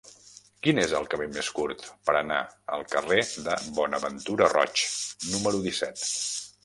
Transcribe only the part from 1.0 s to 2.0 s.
camí més curt